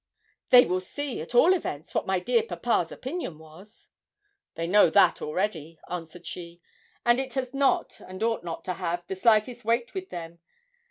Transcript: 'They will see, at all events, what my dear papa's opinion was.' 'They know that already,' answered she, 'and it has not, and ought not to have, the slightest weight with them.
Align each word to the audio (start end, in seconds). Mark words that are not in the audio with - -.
'They 0.49 0.65
will 0.65 0.79
see, 0.79 1.21
at 1.21 1.35
all 1.35 1.53
events, 1.53 1.93
what 1.93 2.07
my 2.07 2.19
dear 2.19 2.41
papa's 2.41 2.91
opinion 2.91 3.37
was.' 3.37 3.89
'They 4.55 4.65
know 4.65 4.89
that 4.89 5.21
already,' 5.21 5.77
answered 5.91 6.25
she, 6.25 6.59
'and 7.05 7.19
it 7.19 7.35
has 7.35 7.53
not, 7.53 8.01
and 8.07 8.23
ought 8.23 8.43
not 8.43 8.65
to 8.65 8.73
have, 8.73 9.05
the 9.05 9.15
slightest 9.15 9.63
weight 9.63 9.93
with 9.93 10.09
them. 10.09 10.39